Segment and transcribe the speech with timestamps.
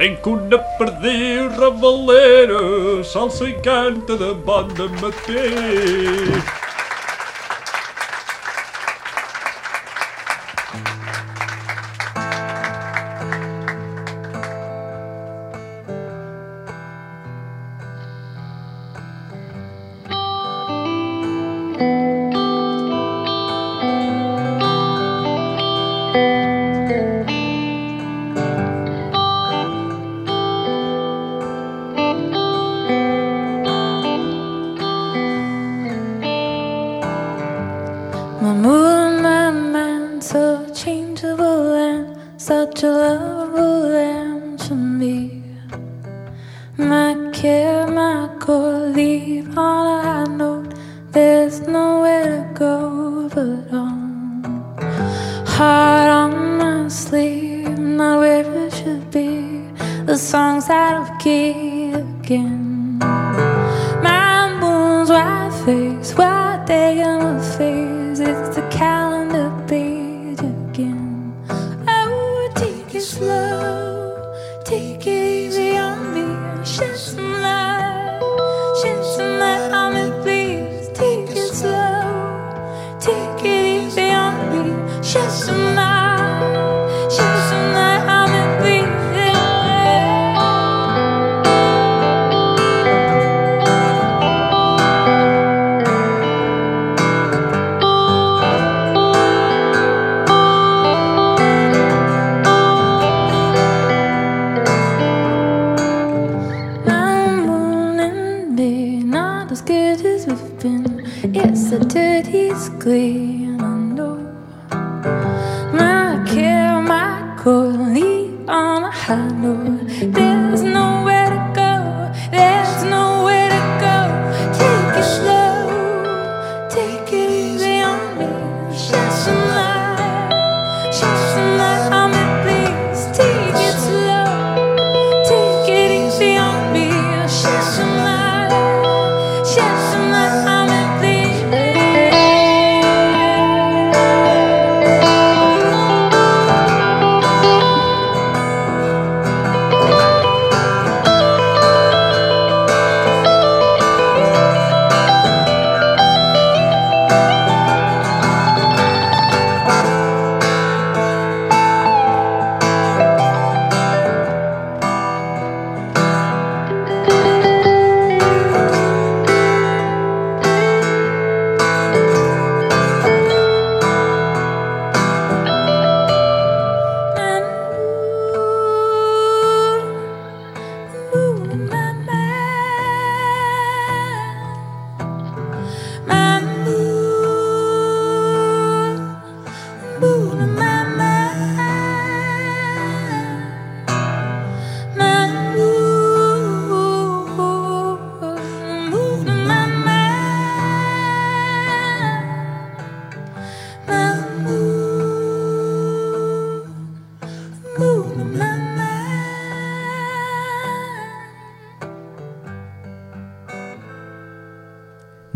[0.00, 2.58] Tenc una perdiu ravalera,
[3.12, 6.65] salsa i canta de bon de matí.
[51.16, 51.95] There's no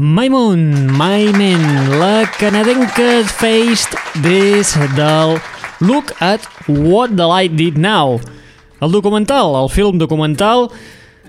[0.00, 1.60] Maimon, Maimen,
[2.00, 3.92] la canadenca Faced
[4.24, 5.36] des del
[5.80, 8.18] Look at What the Light Did Now.
[8.80, 10.70] El documental, el film documental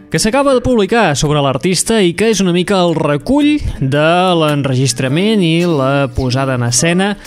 [0.10, 4.08] que s'acaba de publicar sobre l'artista i que és una mica el recull de
[4.40, 7.18] l'enregistrament i la posada en escena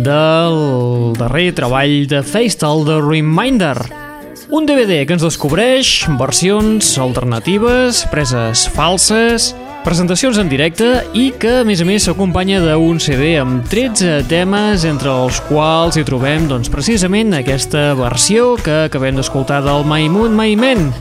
[0.00, 4.05] del darrer treball de Faced, el de Reminder.
[4.48, 9.48] Un DVD que ens descobreix versions alternatives, preses falses,
[9.82, 10.86] presentacions en directe
[11.18, 15.98] i que, a més a més, s'acompanya d'un CD amb 13 temes, entre els quals
[15.98, 20.92] hi trobem, doncs, precisament aquesta versió que acabem d'escoltar del Maimun Maimen.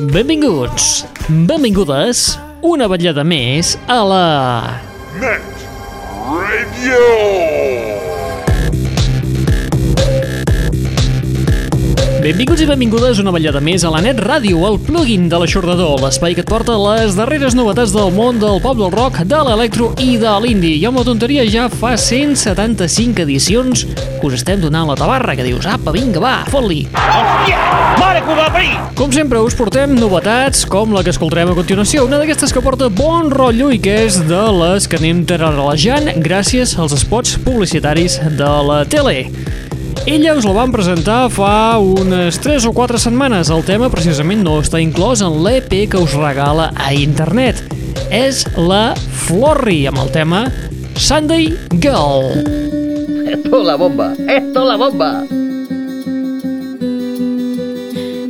[0.00, 4.26] Benvinguts, benvingudes, una vetllada més a la...
[5.20, 5.44] Net
[6.24, 7.91] Radio.
[12.22, 16.36] Benvinguts i benvingudes una vetllada més a la Net Ràdio, el plugin de l'aixordador, l'espai
[16.38, 20.12] que et porta les darreres novetats del món del pop del rock, de l'electro i
[20.22, 20.76] de l'indie.
[20.78, 25.48] I amb la tonteria ja fa 175 edicions que us estem donant la tabarra, que
[25.48, 26.84] dius, apa, vinga, va, fot-li.
[28.94, 32.86] Com sempre, us portem novetats com la que escoltarem a continuació, una d'aquestes que porta
[32.86, 38.54] bon rotllo i que és de les que anem terarelejant gràcies als spots publicitaris de
[38.70, 39.26] la tele.
[40.06, 43.50] Ella us la van presentar fa unes 3 o 4 setmanes.
[43.54, 47.62] El tema precisament no està inclòs en l'EP que us regala a internet.
[48.10, 50.42] És la Florri amb el tema
[50.98, 52.34] Sunday Girl.
[53.30, 55.24] Esto es la bomba, esto es la bomba.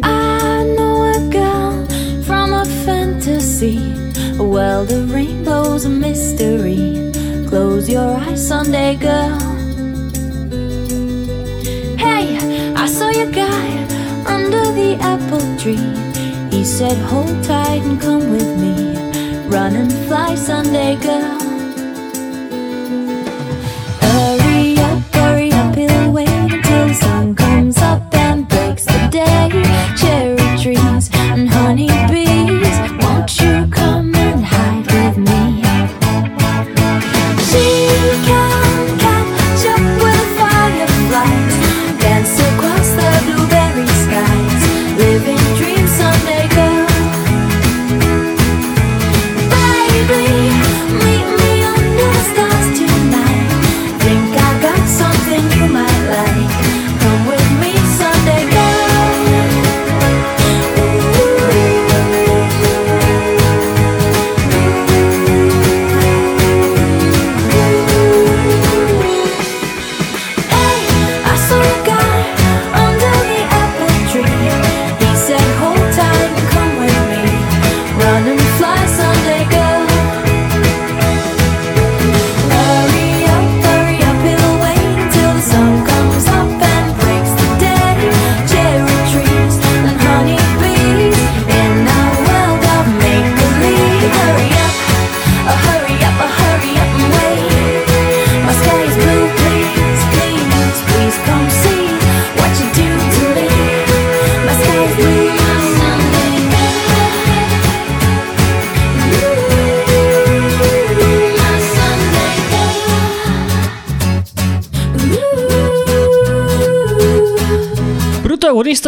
[0.04, 1.86] I know a girl
[2.22, 3.80] from a fantasy.
[4.38, 7.10] Well, the rainbow's a mystery.
[7.48, 9.61] Close your eyes, Sunday girl.
[14.74, 15.92] The apple tree.
[16.50, 18.96] He said, Hold tight and come with me.
[19.48, 21.51] Run and fly, Sunday girl.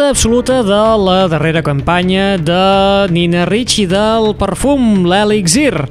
[0.05, 5.87] Protagonista absoluta de la darrera campanya de Nina Ricci del perfum, l'Elixir.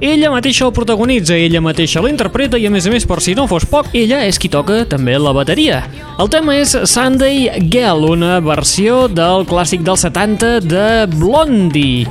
[0.00, 3.44] Ella mateixa el protagonitza, ella mateixa l'interpreta i a més a més, per si no
[3.50, 5.82] fos poc, ella és qui toca també la bateria.
[6.16, 12.08] El tema és Sunday Girl, una versió del clàssic dels 70 de Blondie.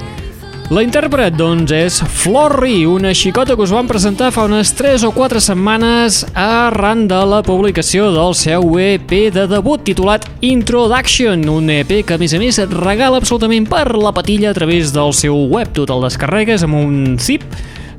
[0.73, 5.11] La intèrpret, doncs, és Florri, una xicota que us van presentar fa unes 3 o
[5.13, 11.99] 4 setmanes arran de la publicació del seu EP de debut titulat Introduction, un EP
[12.01, 15.37] que, a més a més, et regala absolutament per la patilla a través del seu
[15.53, 15.69] web.
[15.77, 17.45] Tu te'l descarregues amb un zip,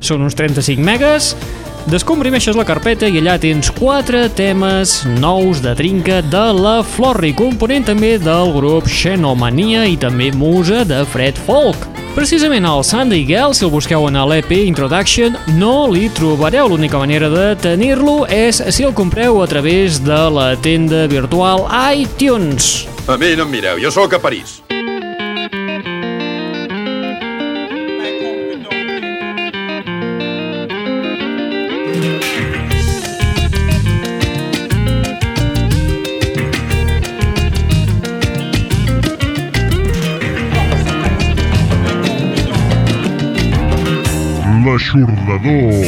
[0.03, 1.31] són uns 35 megas,
[1.85, 7.85] Descomprimeixes la carpeta i allà tens 4 temes nous de trinca de la Florri, component
[7.85, 11.85] també del grup Xenomania i també musa de Fred Folk.
[12.15, 16.71] Precisament el Sunday Girl, si el busqueu en l'EP Introduction, no li trobareu.
[16.73, 22.87] L'única manera de tenir-lo és si el compreu a través de la tenda virtual iTunes.
[23.05, 24.63] A mi no em mireu, jo sóc a París.
[44.85, 45.85] L'aixordador.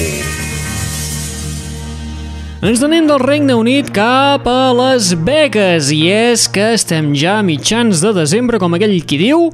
[2.65, 7.43] Ens anem del Regne Unit cap a les Vegas i és que estem ja a
[7.45, 9.51] mitjans de desembre, com aquell qui diu,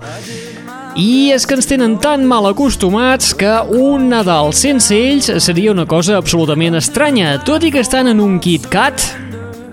[0.95, 5.87] i és que ens tenen tan mal acostumats que un Nadal sense ells seria una
[5.89, 9.03] cosa absolutament estranya, tot i que estan en un Kit Kat,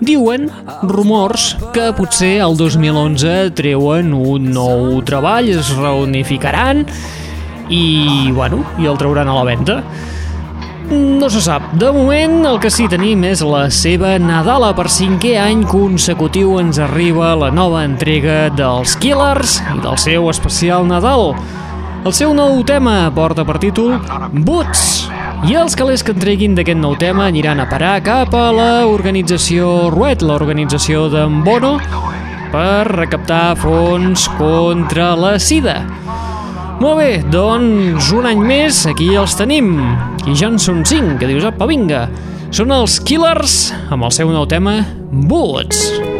[0.03, 0.49] diuen,
[0.83, 6.83] rumors, que potser el 2011 treuen un nou treball, es reunificaran
[7.71, 9.81] i, bueno, i el trauran a la venda.
[10.91, 11.71] No se sap.
[11.79, 14.73] De moment, el que sí tenim és la seva Nadala.
[14.75, 20.83] Per cinquè any consecutiu ens arriba la nova entrega dels Killers i del seu especial
[20.89, 21.31] Nadal.
[22.03, 23.99] El seu nou tema porta per títol
[24.33, 25.07] Boots.
[25.47, 30.25] I els calés que entreguin d'aquest nou tema aniran a parar cap a l'organització Ruet,
[30.25, 31.77] l'organització d'en Bono,
[32.51, 35.79] per recaptar fons contra la sida.
[36.81, 39.75] Molt bé, doncs un any més aquí els tenim.
[40.25, 42.07] I ja en són cinc, que dius, apa, vinga.
[42.49, 44.79] Són els Killers amb el seu nou tema
[45.11, 45.85] Boots.
[46.01, 46.10] No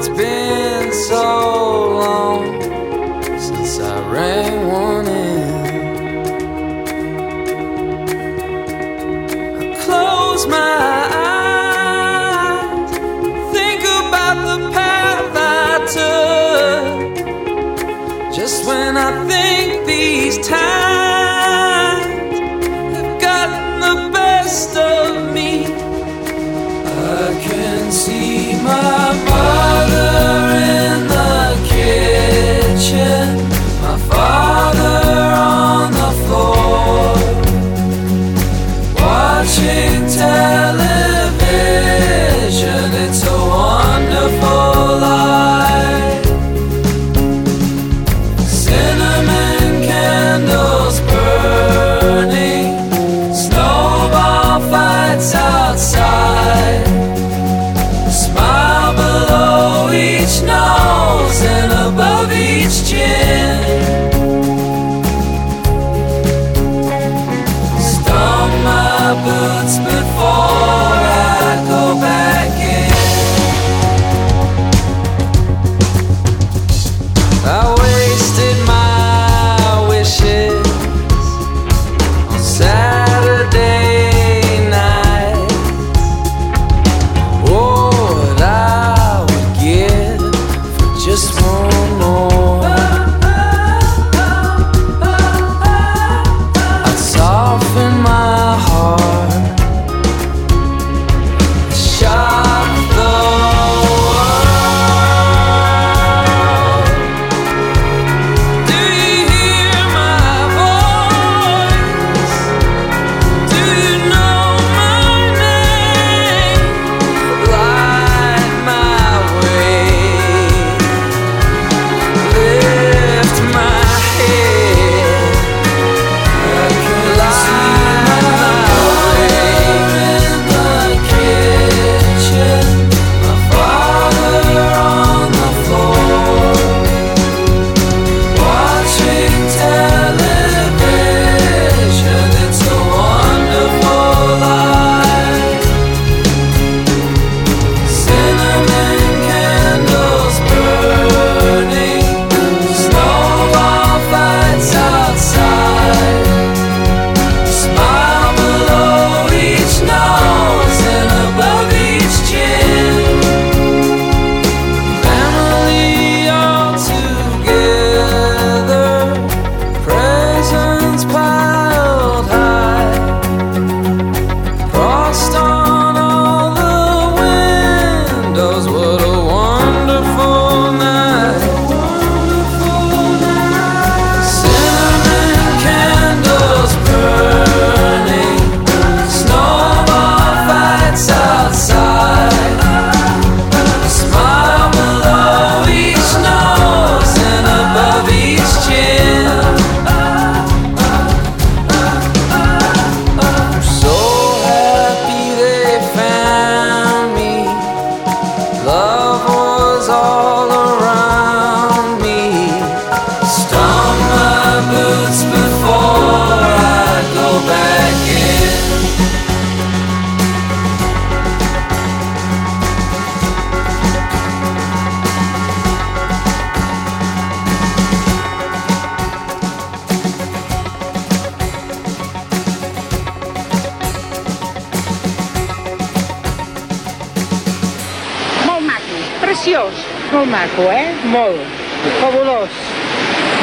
[0.00, 2.62] it's been so long
[3.38, 4.49] since I ran.
[39.92, 40.49] in time.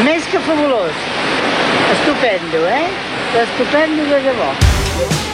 [0.03, 0.93] Més que fabulós.
[1.91, 2.87] Estupendo, eh?
[3.43, 5.26] Estupendo de debò.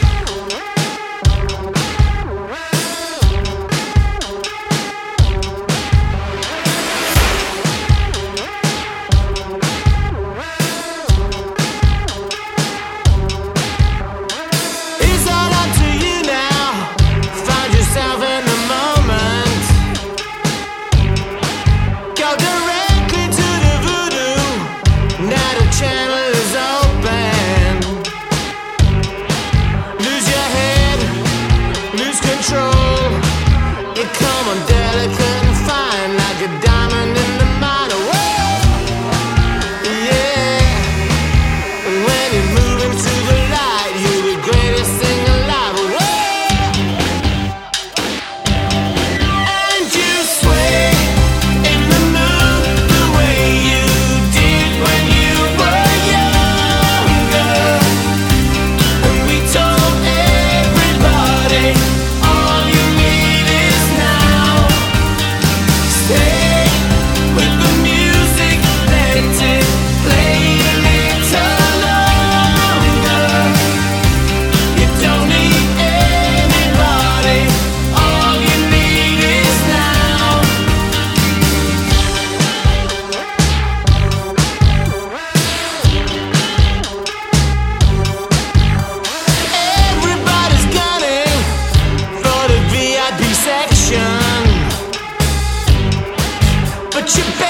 [97.04, 97.43] But you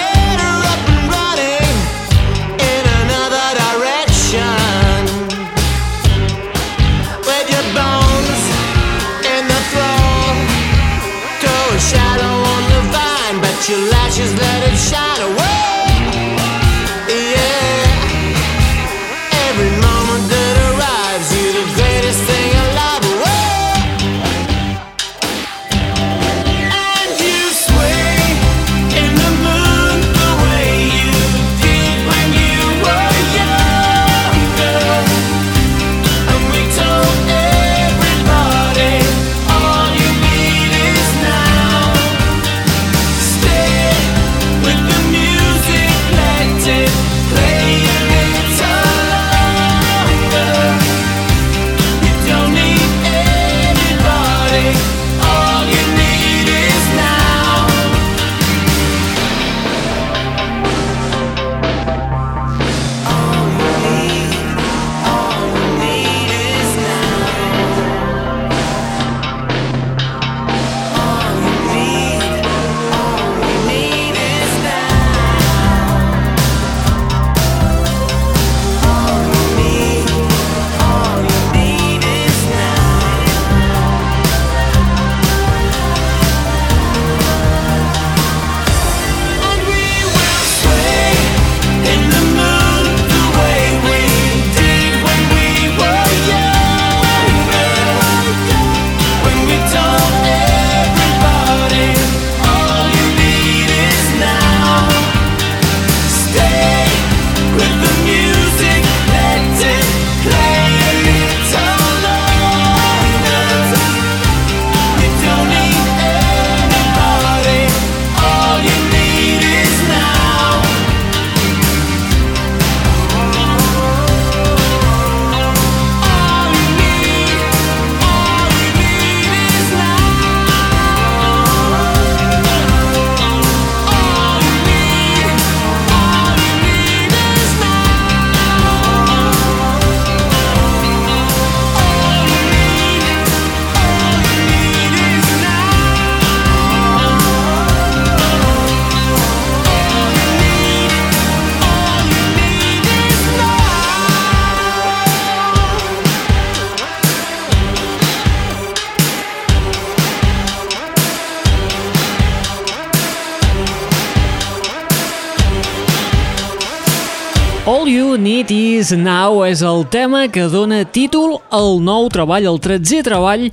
[168.16, 173.48] Need Is Now és el tema que dona títol al nou treball, el 13è treball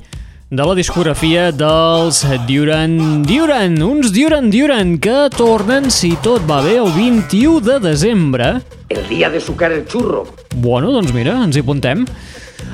[0.52, 6.76] de la discografia dels Duran Duran, uns Duran Duran que tornen, si tot va bé,
[6.78, 8.50] el 21 de desembre.
[8.88, 10.26] El día de sucar el churro.
[10.54, 12.06] Bueno, doncs mira, ens hi apuntem.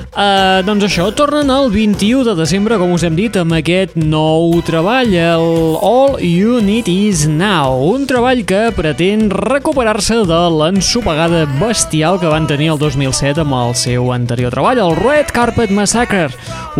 [0.09, 4.55] Uh, doncs això, tornen el 21 de desembre, com us hem dit, amb aquest nou
[4.65, 12.17] treball, el All You Need Is Now, un treball que pretén recuperar-se de l'ensopegada bestial
[12.17, 16.31] que van tenir el 2007 amb el seu anterior treball, el Red Carpet Massacre,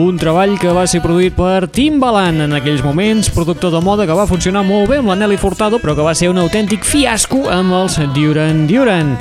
[0.02, 4.18] un treball que va ser produït per Timbaland en aquells moments, productor de moda que
[4.18, 7.46] va funcionar molt bé amb la Nelly Furtado, però que va ser un autèntic fiasco
[7.54, 9.14] amb els Duran Duran.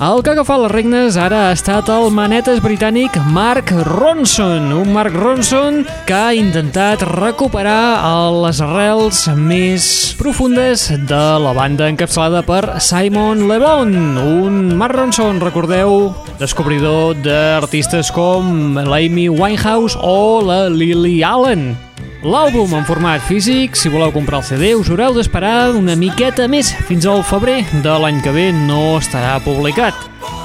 [0.00, 4.88] El que ha agafat les regnes ara ha estat el manetes britànic Mark Ronson, un
[4.94, 8.00] Mark Ronson que ha intentat recuperar
[8.40, 9.84] les arrels més
[10.18, 18.10] profundes de la banda encapçalada per Simon Le Bon, un Mark Ronson, recordeu, descobridor d'artistes
[18.16, 21.74] com l'Amy Winehouse o la Lily Allen.
[22.22, 23.76] L'àlbum en format físic.
[23.78, 26.72] Si voleu comprar el CD us haureu d'esperar una miqueta més.
[26.88, 29.96] Fins al febrer de l'any que ve no estarà publicat.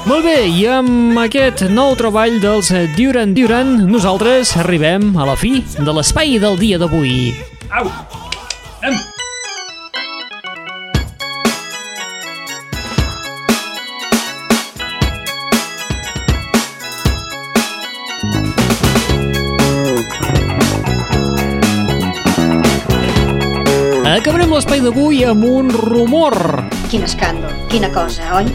[0.08, 5.60] Molt bé, i amb aquest nou treball dels Duran Duran, nosaltres arribem a la fi
[5.76, 7.36] de l'espai del dia d'avui.
[7.68, 7.86] Au!
[8.82, 9.17] Anem!
[24.78, 26.34] L'espai d'avui amb un rumor.
[26.90, 28.46] Quin escàndol, quina cosa, oi?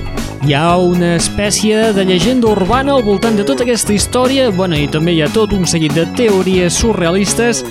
[0.48, 4.88] Hi ha una espècie de llegenda urbana al voltant de tota aquesta història, bueno, i
[4.88, 7.64] també hi ha tot un seguit de teories surrealistes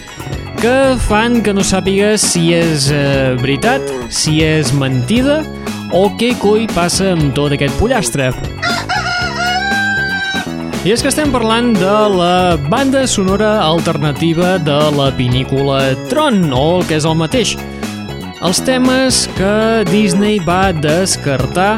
[0.60, 0.74] que
[1.08, 5.40] fan que no sàpigues si és eh, veritat, si és mentida
[5.92, 8.32] o què coi passa amb tot aquest pollastre.
[10.82, 16.80] I és que estem parlant de la banda sonora alternativa de la pinícula Tron, o
[16.80, 17.56] el que és el mateix.
[18.42, 21.76] Els temes que Disney va descartar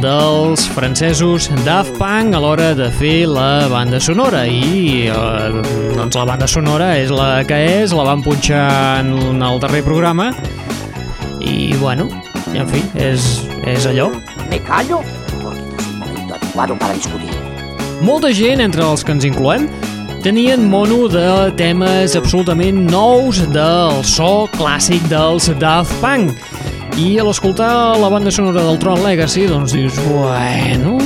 [0.00, 5.60] dels francesos Daft Punk a l'hora de fer la banda sonora i eh,
[5.98, 8.64] doncs la banda sonora és la que és, la van punxar
[9.02, 10.30] en el darrer programa
[11.44, 12.08] i bueno,
[12.56, 13.28] en fi, és,
[13.68, 14.08] és allò.
[14.48, 15.02] Me callo,
[15.42, 17.36] porque no es un momento adecuado para discutir.
[18.00, 19.68] Molta gent, entre els que ens incloem,
[20.22, 26.34] tenien mono de temes absolutament nous del so clàssic dels Daft Punk.
[26.98, 30.98] I a l'escoltar la banda sonora del Tron Legacy, doncs dius, bueno,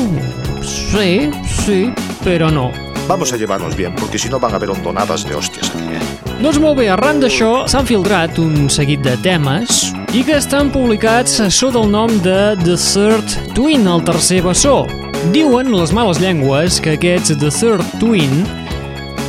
[0.64, 1.28] sí,
[1.64, 1.92] sí,
[2.24, 2.70] però no.
[3.08, 6.22] Vamos a llevarnos bien, porque si no van a haber hondonadas de hostias aquí, ¿eh?
[6.42, 11.36] Doncs molt bé, arran d'això s'han filtrat un seguit de temes i que estan publicats
[11.54, 14.86] sota el nom de The Third Twin, el tercer bessó.
[15.30, 18.42] Diuen les males llengües que aquests The Third Twin,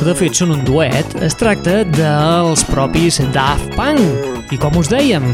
[0.02, 4.50] de fet són un duet, es tracta dels propis Daft Punk.
[4.52, 5.26] I com us dèiem,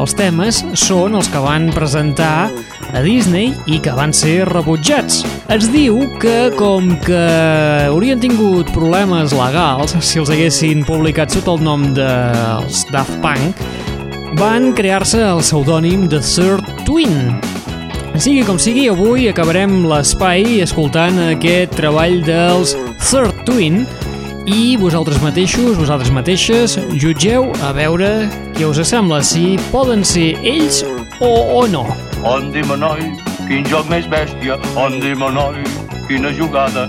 [0.00, 2.50] els temes són els que van presentar
[2.92, 5.22] a Disney i que van ser rebutjats.
[5.52, 7.22] Es diu que com que
[7.86, 13.64] haurien tingut problemes legals si els haguessin publicat sota el nom dels Daft Punk,
[14.40, 17.36] van crear-se el pseudònim de Third Twin.
[18.20, 23.82] Sigui com sigui, avui acabarem l'espai escoltant aquest treball dels Third Twin
[24.46, 30.84] i vosaltres mateixos, vosaltres mateixes, jutgeu a veure què us sembla, si poden ser ells
[31.20, 31.86] o, o no.
[32.26, 33.12] Ondi Manoi,
[33.48, 35.62] quin joc més bèstia, Ondi Manoi,
[36.08, 36.88] quina jugada.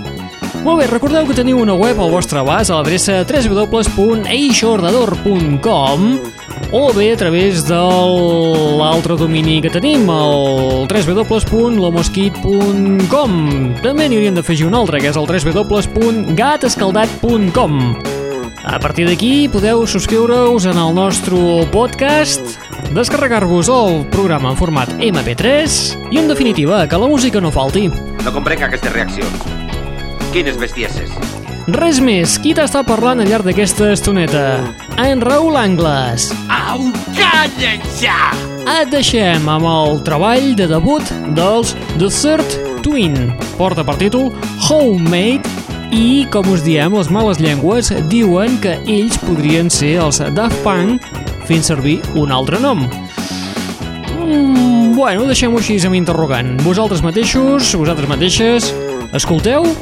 [0.64, 6.00] Molt bé, recordeu que teniu una web al vostre abast a l'adreça www.eixordador.com
[6.70, 7.74] o bé a través de
[8.78, 13.74] l'altre domini que tenim, el www.lomosquit.com.
[13.82, 17.72] També n'hi hauríem d'afegir un altre, que és el www.gatescaldat.com.
[18.64, 21.36] A partir d'aquí podeu subscriure-us en el nostre
[21.74, 22.40] podcast,
[22.96, 27.90] descarregar-vos el programa en format MP3 i, en definitiva, que la música no falti.
[28.24, 29.36] No comprenc aquestes reaccions.
[30.32, 31.12] Quines bestieses.
[31.64, 34.42] Res més, qui t'està parlant al llarg d'aquesta estoneta?
[35.00, 36.26] En Raül Angles.
[36.52, 38.18] Au, calla ja!
[38.82, 43.16] Et deixem amb el treball de debut dels The Third Twin.
[43.56, 44.28] Porta per títol
[44.68, 45.40] Homemade
[45.88, 51.08] i, com us diem, les males llengües diuen que ells podrien ser els Daft Punk
[51.48, 52.84] fent servir un altre nom.
[54.20, 56.58] Mm, bueno, deixem-ho així amb interrogant.
[56.60, 58.74] Vosaltres mateixos, vosaltres mateixes,
[59.16, 59.72] escolteu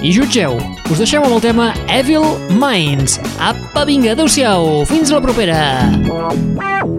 [0.00, 0.79] i jutgeu.
[0.90, 3.20] Us deixem amb el tema Evil Minds.
[3.38, 4.82] Apa, vinga, adeu-siau.
[4.90, 5.86] Fins la propera.
[6.10, 6.90] The start,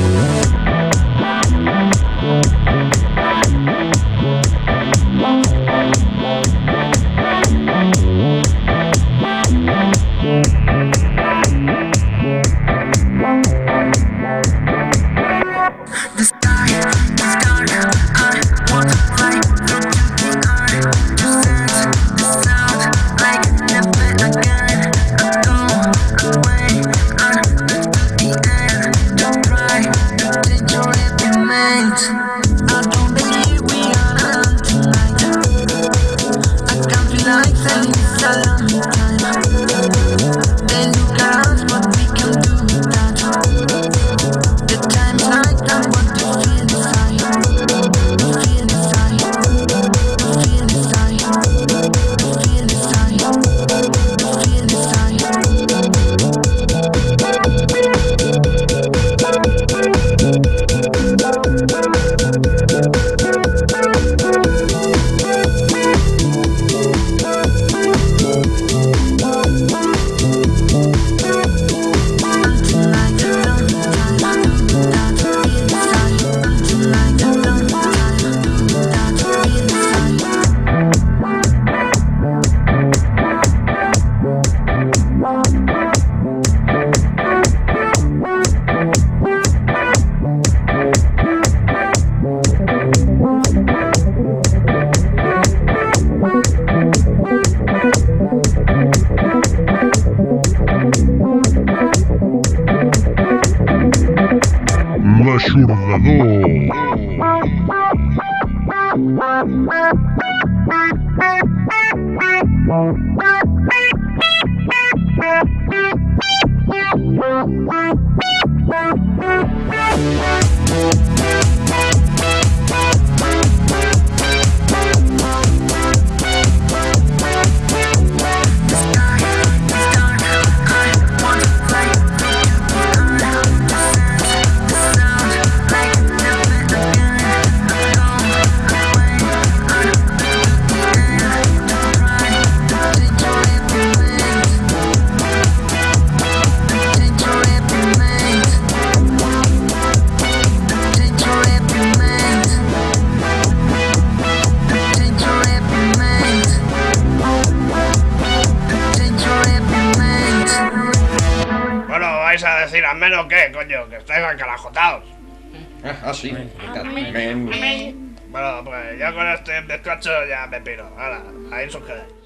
[170.00, 170.86] macho, ya me piro.
[170.96, 172.19] Ahora, ahí os.